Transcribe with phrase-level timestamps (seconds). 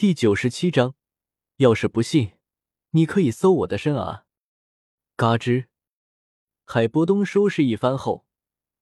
[0.00, 0.94] 第九十七章，
[1.56, 2.30] 要是不信，
[2.92, 4.24] 你可以搜我的身啊！
[5.14, 5.66] 嘎吱，
[6.64, 8.24] 海波东收拾一番后，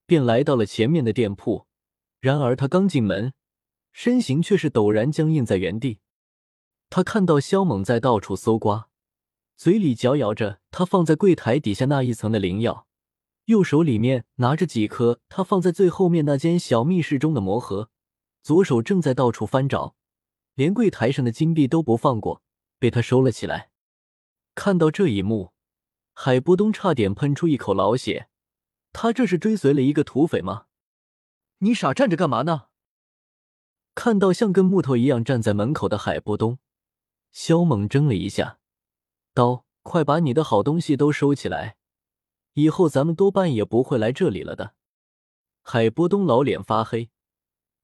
[0.06, 1.66] 便来到了前面的店铺。
[2.20, 3.32] 然而他刚进门，
[3.90, 5.98] 身形却是陡然僵硬在原地。
[6.88, 8.88] 他看到萧猛在到处搜刮，
[9.56, 12.86] 嘴里嚼咬着他放在柜台底下那一层的灵药，
[13.46, 17.90] 右手里面拿着几颗他放在最后面那间小密室中的魔盒，
[18.40, 19.96] 左手正在到处翻找，
[20.58, 22.42] 连柜台上的金币都不放过，
[22.80, 23.70] 被他收了起来。
[24.56, 25.52] 看到这一幕，
[26.14, 28.28] 海波东差点喷出一口老血。
[28.92, 30.66] 他这是追随了一个土匪吗？
[31.58, 32.70] 你傻站着干嘛呢？
[33.94, 36.58] 看到像根木头一样站在门口的海波东。
[37.30, 38.58] 萧猛怔了一下，
[39.32, 41.76] 道：“快把你的好东西都收起来，
[42.54, 44.74] 以后咱们多半也不会来这里了的。”
[45.62, 47.10] 海波东老脸发黑，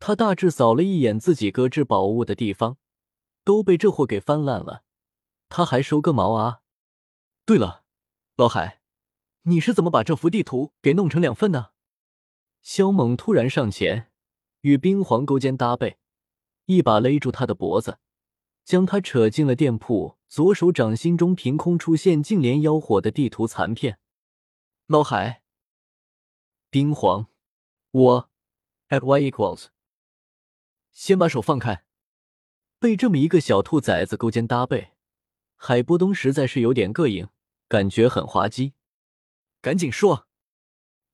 [0.06, 2.76] 他大致扫了一眼自己搁置宝物的地方，
[3.42, 4.84] 都被这货给翻烂了，
[5.48, 6.60] 他还收个毛啊！
[7.46, 7.84] 对了，
[8.36, 8.82] 老海，
[9.44, 11.72] 你是怎么把这幅地图给弄成两份的？
[12.60, 14.12] 萧猛突然上前，
[14.60, 15.96] 与冰皇勾肩搭背，
[16.66, 17.98] 一把勒住他的脖子。
[18.62, 23.98] 将他扯进了店铺，左手掌心中凭空出现净莲妖火的地图残片。
[24.86, 25.42] 老海，
[26.68, 27.28] 冰皇，
[27.90, 28.30] 我
[28.90, 29.68] ，at y equals，
[30.94, 31.84] 先把手放开。
[32.78, 34.92] 被这么一个小兔崽子勾肩搭背，
[35.56, 37.28] 海波东实在是有点膈应，
[37.68, 38.72] 感觉很滑稽。
[39.60, 40.26] 赶紧说！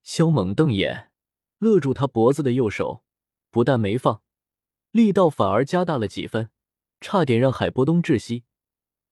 [0.02, 1.10] 萧猛瞪眼，
[1.58, 3.04] 勒住他脖子的右手
[3.50, 4.22] 不但没放，
[4.90, 6.50] 力道反而加大了几分。
[7.00, 8.44] 差点让海波东窒息，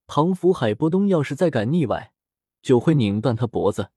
[0.06, 2.12] 庞福海波东要是再敢腻歪，
[2.60, 3.90] 就会拧断他脖子。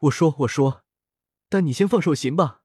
[0.00, 0.84] 我说我说，
[1.48, 2.62] 但你先放手行吧？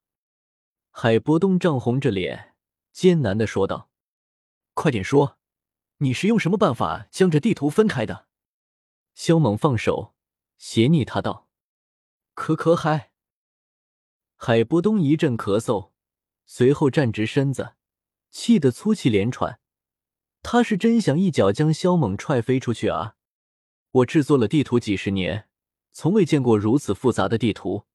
[0.89, 2.52] 海波东涨红着脸，
[2.93, 3.89] 艰难的说道
[4.73, 5.37] ：“快点说，
[5.97, 8.27] 你是用什么办法将这地图分开的？”
[9.15, 10.13] 萧猛放手，
[10.57, 11.49] 斜睨他道
[12.35, 13.11] ：“可可海。”
[14.37, 15.91] 海波东一阵咳嗽，
[16.45, 17.73] 随后站直身子，
[18.29, 19.59] 气得粗气连喘。
[20.41, 23.15] 他是真想一脚将萧猛踹飞出去啊！
[23.91, 25.47] 我制作了地图几十年，
[25.91, 27.85] 从未见过如此复杂的地图。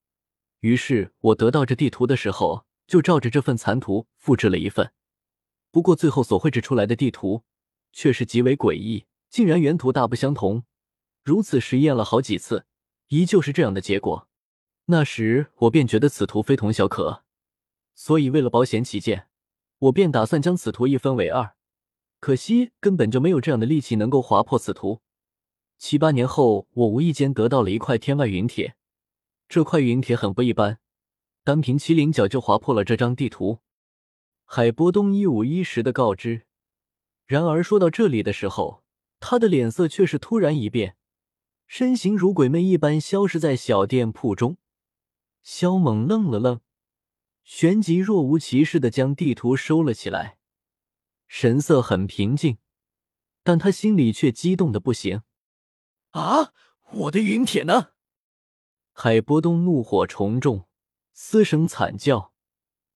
[0.61, 4.91] 于是我得到这地图的时候，就照着这份残图复制了一份。
[5.69, 7.43] 不过最后所绘制出来的地图
[7.93, 10.63] 却是极为诡异，竟然原图大不相同。
[11.23, 12.65] 如此实验了好几次，
[13.09, 14.27] 依旧是这样的结果。
[14.85, 17.23] 那时我便觉得此图非同小可，
[17.93, 19.27] 所以为了保险起见，
[19.77, 21.53] 我便打算将此图一分为二。
[22.19, 25.01] 可惜根本就没有这样的力气能够划破此图。
[25.77, 28.75] 七八年后，我无意间得到了一块天外云铁，
[29.47, 30.79] 这块云铁很不一般，
[31.49, 33.57] 单凭麒麟角就划破了这张地图。
[34.45, 36.45] 海波东一五一十的告知。
[37.25, 38.83] 然而说到这里的时候，
[39.19, 40.95] 他的脸色却是突然一变，
[41.65, 44.57] 身形如鬼魅一般消失在小店铺中。
[45.41, 46.61] 萧猛愣了愣，
[47.43, 50.37] 旋即若无其事的将地图收了起来。
[51.27, 52.59] 神色很平静，
[53.41, 55.23] 但他心里却激动的不行。
[56.11, 56.53] 啊！
[56.91, 57.93] 我的云铁呢？
[58.93, 60.68] 海波东怒火重重，
[61.21, 62.33] 嘶声惨叫，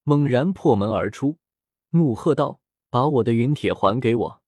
[0.03, 1.39] 猛然破门而出，
[1.89, 4.44] 怒喝道：“把我的云铁还给我！”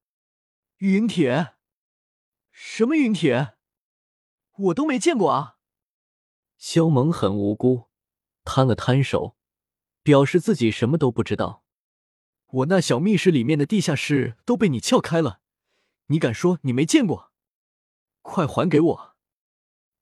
[0.79, 1.55] 云铁？
[2.51, 3.57] 什么云铁？
[4.57, 5.57] 我都没见过啊！
[6.57, 7.89] 萧猛很无辜，
[8.45, 9.35] 摊了摊手，
[10.01, 11.65] 表示自己什么都不知道。
[12.45, 15.41] 我那小密室里面的地下室都被你撬开了，
[16.05, 17.33] 你敢说你没见过？
[18.21, 19.15] 快还给我！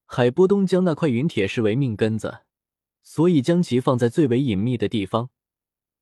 [0.06, 2.43] 海波东将那块云铁视为命根子，
[3.04, 5.30] 所以将其放在最为隐秘的地方。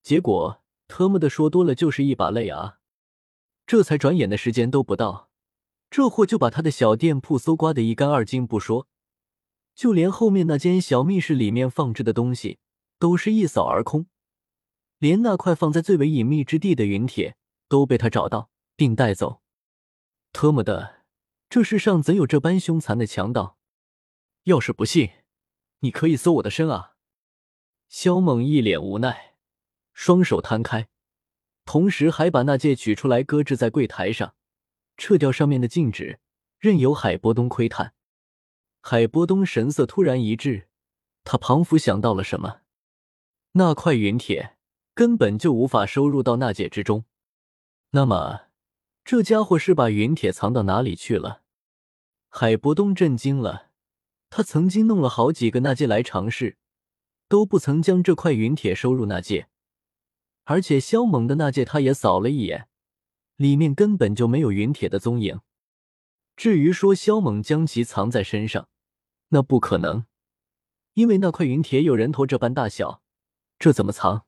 [0.02, 2.78] 结果特么的说多了就是一把泪啊！
[3.68, 5.30] 这才转眼的时间都不到，
[5.90, 8.88] 这货就把他的小店铺搜刮的一干二净不说，
[9.76, 12.60] 就连后面那间小密室里面放置的东西
[13.00, 14.08] 都是一扫而空。
[14.98, 17.36] 连那块放在最为隐秘之地的云铁
[17.68, 19.42] 都被他找到并带走，
[20.34, 21.04] 特么的，
[21.50, 23.58] 这世上怎有这般凶残的强盗？
[24.44, 25.10] 要是不信，
[25.80, 26.91] 你可以搜我的身啊！
[27.92, 29.36] 萧猛一脸无奈，
[29.92, 30.88] 双手摊开，
[31.66, 34.34] 同时还把那戒取出来搁置在柜台上，
[34.96, 36.22] 撤掉上面的禁止，
[36.58, 37.94] 任由海波东窥探。
[38.80, 40.70] 海波东神色突然一滞，
[41.26, 42.62] 他仿佛想到了什么，
[43.52, 44.56] 那块云铁。
[44.94, 47.06] 根本就无法收入到那戒之中。
[47.92, 48.42] 那么，
[49.04, 51.44] 这家伙是把云铁藏到哪里去了？
[52.30, 53.72] 海波东震惊了。
[54.30, 56.58] 他曾经弄了好几个纳戒来尝试，
[57.32, 59.48] 都不曾将这块云铁收入纳戒。
[60.44, 62.68] 而且萧猛的纳戒他也扫了一眼，
[63.38, 65.40] 里面根本就没有陨铁的踪影。
[66.36, 68.68] 至于说萧猛将其藏在身上，
[69.30, 70.06] 那不可能，
[70.96, 73.02] 因为那块陨铁有人头这般大小，
[73.58, 74.26] 这怎么藏？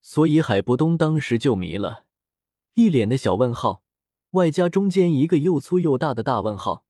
[0.00, 2.04] 所以海波东当时就迷了，
[2.74, 3.84] 一脸的小问号，
[4.30, 6.84] 外加中间一个又粗又大的大问号。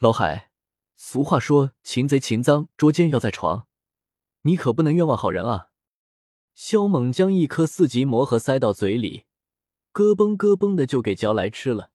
[0.00, 0.50] 老海，
[0.96, 3.68] 俗话说擒贼擒赃，捉奸要在床，
[4.42, 5.68] 你可不能冤枉好人啊！
[6.54, 9.24] 萧猛将一颗四级魔核塞到嘴里，
[9.92, 11.90] 咯嘣咯嘣的就给嚼来吃了，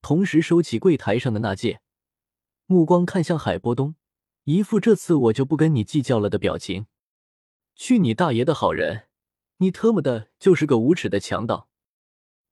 [0.00, 1.80] 同时收起柜台上的那戒，
[2.66, 3.94] 目光看向海波东，
[4.44, 6.86] 一副这次我就不跟你计较了的表情。
[7.74, 9.08] 去你大爷的好人！
[9.58, 11.68] 你特么的就是个无耻的强盗！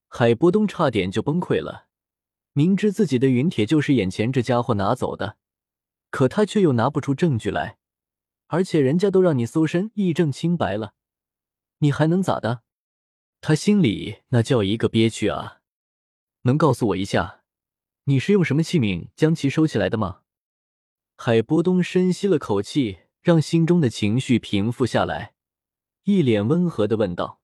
[0.09, 1.89] 海波东差点就崩溃了。
[2.53, 5.37] 明知自己的陨铁就是眼前这家伙拿走的，
[6.11, 7.79] 可他却又拿不出证据来，
[8.53, 10.95] 而且人家都让你搜身义正清白了，
[11.79, 12.63] 你还能咋的？
[13.41, 15.61] 他心里那叫一个憋屈啊！
[16.43, 17.45] 能告诉我一下，
[18.05, 20.23] 你是用什么器皿将其收起来的吗？
[21.17, 25.35] 海波东深吸了口气，让心中的情绪平复下来。
[26.03, 27.41] 一脸温和的问道：“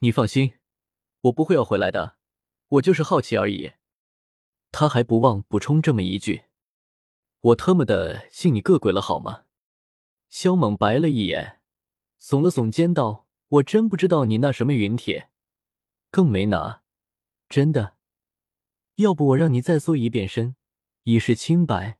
[0.00, 0.52] 你放心，
[1.22, 2.18] 我不会要回来的，
[2.68, 3.72] 我就是好奇而已。”
[4.70, 6.42] 他还不忘补充这么一句
[7.40, 9.44] ：“我特么的信你个鬼了，好吗？”
[10.30, 11.60] 萧猛白了一眼，
[12.20, 15.28] 耸了耸肩道：“我真不知道你那什么陨铁，
[16.10, 16.82] 更没拿，
[17.48, 17.96] 真的。
[18.94, 20.54] 要不我让你再搜一遍身，
[21.02, 21.98] 以示清白。”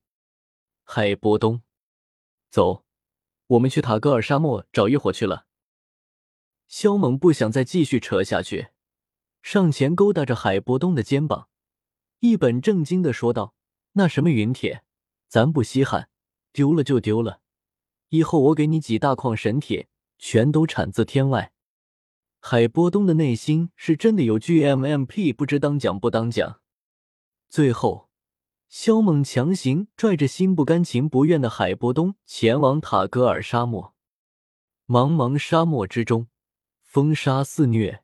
[0.85, 1.62] 海波东，
[2.50, 2.85] 走，
[3.49, 5.47] 我们去塔戈尔沙漠找异火去了。
[6.69, 8.69] 萧猛不想再继续扯下去，
[9.43, 11.49] 上前勾搭着海波东的肩膀，
[12.21, 13.55] 一本正经的说道
[13.94, 14.85] ：“那什么陨铁，
[15.27, 16.09] 咱不稀罕，
[16.53, 17.40] 丢了就丢了。
[18.11, 21.53] 以后我给你几大矿神铁，全都产自天外。”
[22.39, 26.61] 海波东的内心是真的有 GMMP，不知当讲不当讲。
[27.49, 28.09] 最后，
[28.69, 33.95] 萧猛强行拽着心不甘情不愿的海波东前往塔戈尔沙漠。
[34.87, 36.29] 茫茫沙漠之中。
[36.83, 38.03] 风沙肆虐，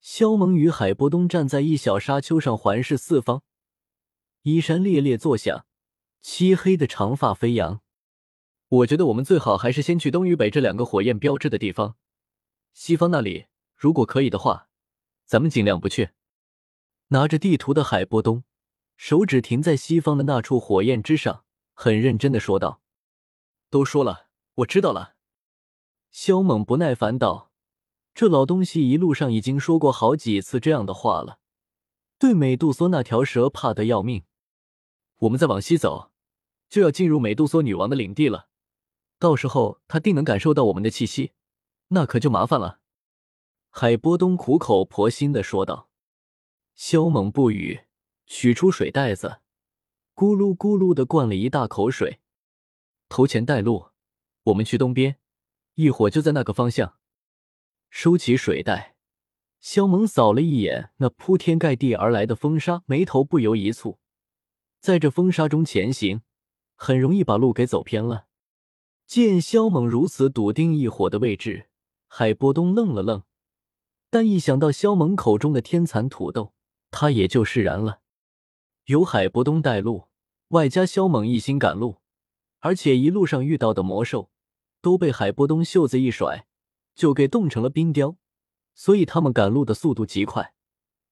[0.00, 3.44] 萧猛与海波东站在一小沙丘上，环视四方。
[4.42, 5.66] 衣衫猎猎作响，
[6.20, 7.80] 漆黑的长发飞扬。
[8.72, 11.96] 我觉得我们最好还是先去东与北这两个火焰标志的地方。
[12.72, 13.44] 西方那里，
[13.76, 14.70] 如果可以的话，
[15.26, 16.12] 咱们尽量不去。
[17.08, 18.44] 拿着地图的海波东，
[18.96, 22.80] 手指停在西方的那处火焰之上，很认真的说道
[23.68, 25.16] ：“都说了，我知道了。”
[26.10, 27.52] 萧猛不耐烦道。
[28.14, 31.40] 这老东西一路上已经说过好几次这样的话了，
[32.18, 34.24] 对美杜莎那条蛇怕得要命。
[35.18, 36.10] 我们再往西走，
[36.70, 38.48] 就要进入美杜莎女王的领地了，
[39.22, 41.30] 到时候他定能感受到我们的气息，
[41.90, 42.80] 那可就麻烦了。
[43.70, 45.88] 海波东苦口婆心的说道。
[46.74, 47.82] 萧猛不语，
[48.26, 49.38] 取出水袋子，
[50.16, 52.18] 咕噜咕噜的灌了一大口水。
[53.08, 53.90] 头前带路，
[54.46, 55.18] 我们去东边，
[55.74, 56.98] 一会就在那个方向。
[57.90, 58.96] 收起水袋，
[59.60, 63.98] 萧猛扫了一眼那铺天盖地而来的风沙，眉头不由一蹙。
[64.80, 66.22] 在这风沙中前行，
[66.74, 68.26] 很容易把路给走偏了。
[69.06, 71.68] 见萧猛如此笃定异火的位置，
[72.08, 73.22] 海波东愣了愣，
[74.10, 76.54] 但一想到萧猛口中的天蚕土豆，
[76.90, 78.00] 他也就释然了。
[78.86, 80.08] 有海波东带路，
[80.48, 81.98] 外加萧猛一心赶路，
[82.60, 84.30] 而且一路上遇到的魔兽
[84.80, 86.46] 都被海波东袖子一甩。
[86.94, 88.18] 就给冻成了冰雕，
[88.74, 90.52] 所以他们赶路的速度极快。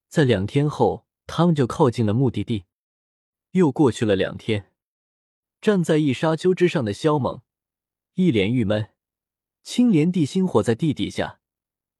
[0.09, 2.66] 在两天后，他们就靠近了目的地。
[3.52, 4.70] 又过去了两天，
[5.59, 7.40] 站在一沙丘之上的萧猛
[8.20, 8.90] 一脸郁闷。
[9.62, 11.40] 青莲地心火在地底下，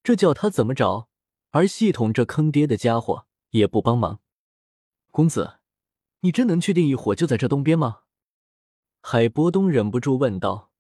[0.03, 1.09] 这叫他怎么找？
[1.49, 4.21] 而系统这坑爹的家伙也不帮忙。
[5.11, 5.61] 公子，
[6.21, 8.03] 你真能确定异火就在这东边吗？
[9.01, 10.71] 海波东忍不住问道。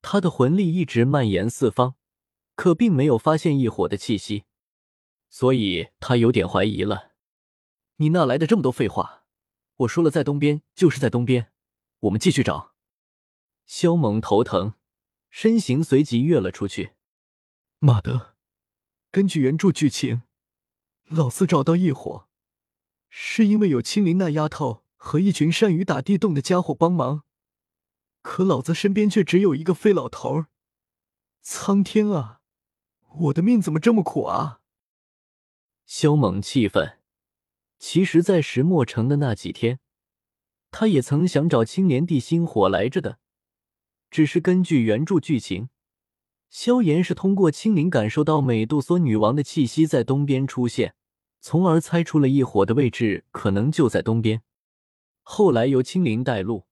[0.00, 1.94] 他的魂力一直蔓延四方。
[2.56, 4.44] 可并没有发现异火的气息，
[5.30, 7.12] 所以他有点怀疑了。
[7.96, 9.24] 你哪来的这么多废话？
[9.76, 11.50] 我说了，在东边就是在东边，
[12.00, 12.71] 我们继续找。
[13.64, 14.74] 萧猛头疼，
[15.30, 16.92] 身形随即跃了出去。
[17.78, 18.36] 妈的！
[19.10, 20.22] 根据原著剧情，
[21.08, 22.28] 老四找到异火，
[23.08, 27.24] 是因为有青灵那丫头和一群善于打地洞的家伙帮忙，
[28.22, 30.46] 可老子身边却只有一个废老头儿。
[31.40, 32.40] 苍天啊！
[33.14, 34.60] 我的命怎么这么苦啊！
[35.84, 37.00] 萧猛气愤。
[37.78, 39.80] 其实，在石墨城的那几天，
[40.70, 43.18] 他也曾想找青莲地心火来着的。
[44.12, 45.70] 只是根据原著剧情，
[46.50, 50.94] 萧炎是通过青灵感受到美杜莎女王的气息在东边出现，
[51.40, 54.42] 从而猜出了异火的位置可能就在东边。
[55.22, 56.66] 后来由青灵带路，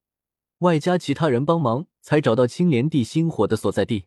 [0.59, 4.05] 外加其他人帮忙，才找到青莲地心火的所在地。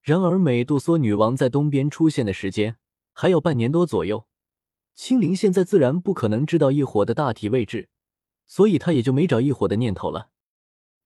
[0.00, 2.78] 然而，美杜莎女王在东边出现的时间
[3.12, 4.26] 还有半年多左右，
[4.94, 7.90] 青灵现在自然不可能知道异火的大体位置，
[8.46, 10.30] 所以他也就没找异火的念头了。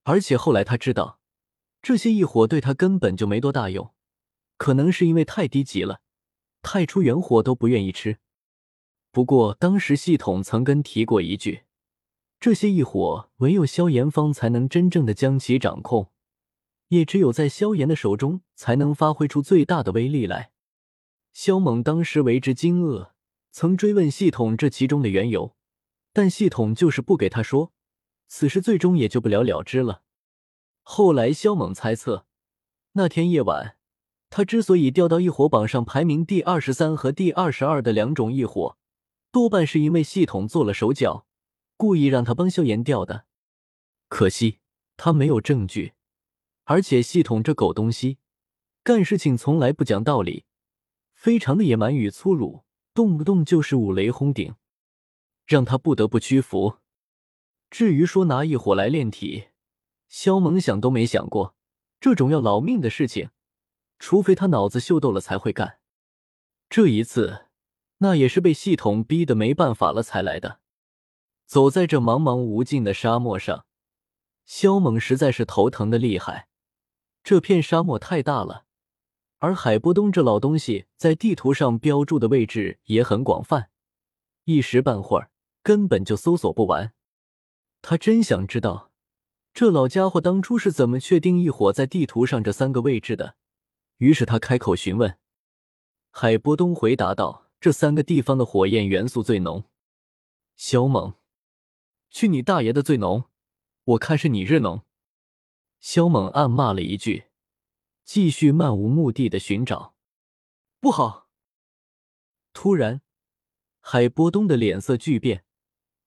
[0.05, 1.19] 而且后来他知道，
[1.83, 3.93] 这些异火对他根本就没多大用，
[4.57, 6.01] 可能是因为太低级了，
[6.63, 8.19] 太初元火都不愿意吃。
[9.11, 11.65] 不过当时系统曾跟提过一句，
[12.39, 16.11] 这些异火唯有萧炎方才能真正的将其掌控。
[16.89, 20.53] 也只有在萧炎的手中，才能发挥出最大的威力来。
[21.33, 23.13] 萧猛当时为之惊愕，
[23.51, 25.57] 曾追问系统这其中的缘由，
[26.13, 27.73] 但系统就是不给他说。
[28.29, 30.03] 此事最终也就不了了之了。
[30.83, 32.27] 后来萧猛猜测，
[32.93, 33.77] 那天夜晚，
[34.29, 38.77] 他之所以掉到异火榜上排名第二十三和第二十二的两种异火，
[39.31, 41.27] 多半是因为系统做了手脚，
[41.77, 43.25] 故意让他帮萧炎掉的。
[44.09, 44.59] 可惜
[44.97, 45.95] 他没有证据。
[46.65, 48.19] 而且系统这狗东西，
[48.85, 50.45] 干事情从来不讲道理，
[51.13, 52.63] 非常的野蛮与粗鲁，
[52.95, 54.55] 动不动就是五雷轰顶，
[55.45, 56.77] 让他不得不屈服。
[57.69, 59.47] 至于说拿异火来炼体，
[60.13, 61.57] 萧猛想都没想过，
[61.99, 63.31] 这种要老命的事情，
[63.99, 65.79] 除非他脑子秀逗了才会干。
[66.69, 67.47] 这一次，
[67.99, 70.61] 那也是被系统逼得没办法了才来的。
[71.47, 73.65] 走在这茫茫无尽的沙漠上，
[74.45, 76.47] 萧猛实在是头疼的厉害。
[77.25, 78.67] 这片沙漠太大了，
[79.39, 83.71] 而海波东这老东西在地图上标注的位置也很广泛，
[84.45, 85.31] 一时半会儿
[85.63, 86.93] 根本就搜索不完。
[87.81, 88.92] 他真想知道，
[89.55, 93.37] 这老家伙当初是怎么确定异火在地图上这三个位置的。
[93.99, 95.19] 于是他开口询问，
[96.11, 99.65] 海波东回答道：“这三个地方的火焰元素最浓。”
[100.57, 101.15] 萧猛，
[102.11, 103.25] 去你大爷的最浓！
[103.85, 104.83] 我看是你日浓。
[105.81, 107.25] 萧猛暗骂了一句，
[108.05, 109.95] 继续漫无目的的寻找。
[110.81, 111.29] 不好！
[112.53, 113.03] 突然，
[113.81, 115.45] 海波东的脸色巨变，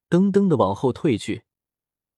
[0.09, 1.43] 噔噔的往后退去，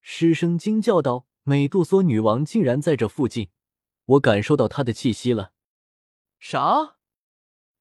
[0.10, 3.50] 失声惊叫道：“美杜莎女王竟然在这附近！
[4.06, 5.52] 我感受到她的气息了。”
[6.40, 6.96] 啥？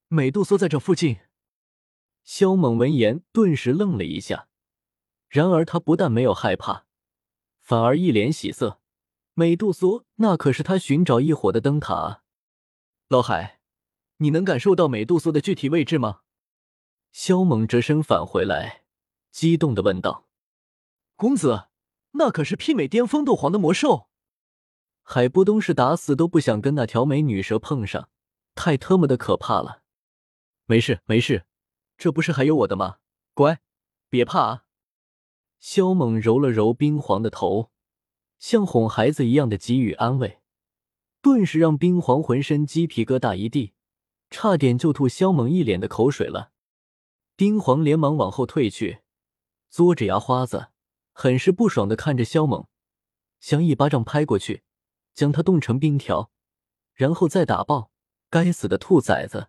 [0.09, 1.21] 美杜莎在这附近？
[2.25, 4.49] 萧猛闻言顿时愣了一下，
[5.29, 6.87] 然而他不但没有害怕，
[7.61, 8.81] 反而一脸喜色。
[9.35, 12.25] 美杜莎，那可是他寻找异火的灯塔啊。
[13.07, 13.61] 老海，
[14.17, 16.23] 你能感受到美杜莎的具体位置吗？
[17.13, 18.83] 萧猛折身返回来，
[19.31, 20.27] 激动的问道
[21.15, 21.69] ：“公子，
[22.19, 24.09] 那可是媲美巅峰斗皇的魔兽。”
[25.03, 28.09] 海波东是打死都不想跟那条美女蛇碰上，
[28.55, 29.83] 太特么的可怕了。
[30.67, 31.47] 没事没事，
[31.97, 32.97] 这不是还有我的吗？
[33.33, 33.61] 乖，
[34.09, 34.65] 别怕啊。
[35.61, 37.71] 萧猛揉了揉冰皇的头。
[38.39, 40.41] 像哄孩子一样的给予安慰，
[41.23, 43.73] 顿时让冰皇浑身鸡皮疙瘩一地，
[44.29, 46.53] 差点就吐萧猛一脸的口水了。
[47.35, 48.99] 冰皇连忙往后退去，
[49.71, 50.69] 嘬着牙花子，
[51.19, 52.67] 很是不爽的看着萧猛，
[53.41, 54.65] 想一巴掌拍过去，
[55.15, 56.31] 将他冻成冰条，
[56.93, 57.91] 然后再打爆。
[58.29, 59.49] 该死的兔崽子，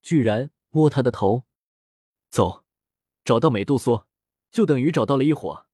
[0.00, 1.42] 居然摸他的头！
[2.30, 2.64] 走，
[3.24, 4.06] 找到美杜莎，
[4.52, 5.66] 就等于找到了一伙。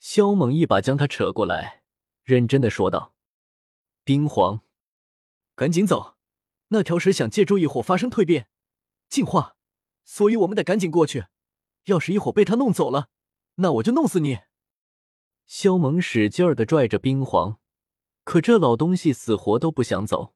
[0.00, 1.84] 萧猛一把将他扯过来，
[2.24, 3.14] 认真的说道
[4.02, 4.62] ：“冰皇，
[5.54, 6.16] 赶紧走！
[6.68, 8.48] 那条蛇想借助异火发生蜕变、
[9.08, 9.54] 进化，
[10.02, 11.26] 所以我们得赶紧过去。
[11.84, 13.10] 要是一伙被他弄走了，
[13.56, 14.40] 那我就弄死你！”
[15.48, 17.58] 萧猛使劲儿的拽着冰皇，
[18.22, 20.34] 可这老东西死活都不想走。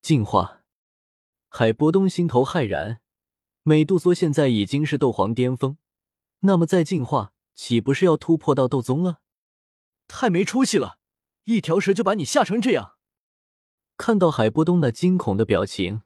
[0.00, 0.62] 进化，
[1.48, 3.00] 海波东心头骇然，
[3.64, 5.76] 美杜莎现在已经是斗皇巅峰，
[6.40, 7.32] 那么再进化。
[7.56, 9.20] 岂不是要突破到斗宗了？
[10.06, 10.98] 太没出息了！
[11.44, 12.94] 一条蛇就把你吓成这样。
[13.98, 16.02] 看到海波东那惊恐的表情，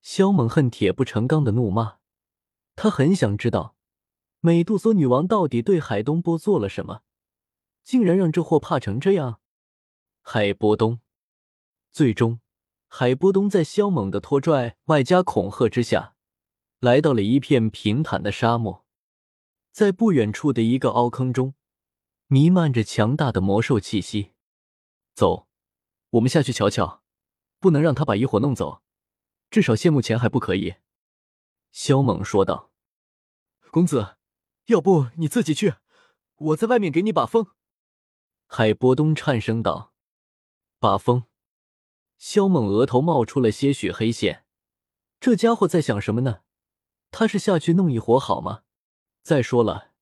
[0.00, 1.96] 萧猛恨铁不成钢的怒骂。
[2.76, 3.76] 他很想知道，
[4.40, 7.02] 美杜莎女王到底对海东波做了什么，
[7.88, 9.40] 竟然让这货怕成这样。
[10.20, 11.00] 海波东，
[11.90, 12.38] 最终，
[12.86, 16.14] 海波东在萧猛的拖拽外加恐吓之下，
[16.80, 18.84] 来到了一片平坦的沙漠。
[19.72, 21.54] 在不远处的一个凹坑中，
[22.26, 24.32] 弥漫着强大的魔兽气息。
[25.14, 25.48] 走，
[26.10, 27.02] 我们下去瞧瞧，
[27.58, 28.82] 不能让他把异火弄走，
[29.48, 30.74] 至少现目前还不可以。”
[31.72, 32.70] 萧猛说道。
[33.72, 34.18] “公子，
[34.66, 35.76] 要不你自己去，
[36.36, 37.46] 我在外面给你把风。”
[38.50, 39.92] 海波东颤声道。
[40.80, 41.24] “把风？”
[42.16, 44.44] 萧猛额头冒出了些许黑线，
[45.20, 46.40] 这家伙在想什么呢？
[47.10, 48.62] 他是下去弄一伙好吗？
[49.22, 49.92] 再说了，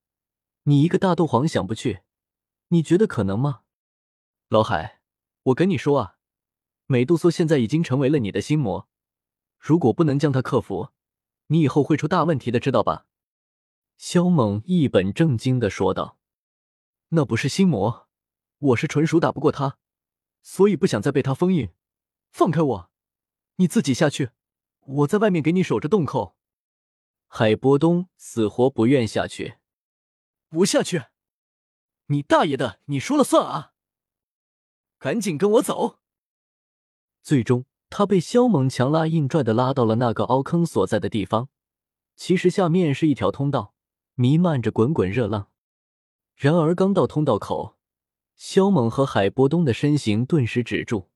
[0.62, 2.02] 你一个大斗皇想不去，
[2.68, 3.62] 你觉得可能吗？
[4.48, 5.00] 老海，
[5.42, 6.16] 我跟你说啊，
[6.86, 8.88] 美杜莎现在已经成为了你的心魔，
[9.58, 10.90] 如果不能将他克服，
[11.48, 13.06] 你以后会出大问题的，知道吧？
[13.98, 16.18] 萧猛一本正经的说道
[17.10, 18.05] ：“那不是心魔，
[18.58, 19.78] 我是纯属打不过他，
[20.42, 21.70] 所以不想再被他封印。
[22.30, 22.90] 放开我，
[23.56, 24.30] 你自己下去，
[24.80, 26.36] 我在外面给你守着洞口。”
[27.28, 29.56] 海波东死活不愿下去，
[30.48, 31.06] 不下去，
[32.06, 33.72] 你大爷的，你说了算啊！
[34.98, 35.98] 赶紧跟我走！
[37.22, 41.48] 最终，他被萧猛强拉硬拽的拉到了那个凹坑所在的地方。
[42.14, 43.74] 其实下面是一条通道，
[44.14, 45.50] 弥漫着滚滚热浪。
[46.36, 47.75] 然而刚到通道口，
[48.36, 51.08] 肖猛和海波东的身形顿时止住。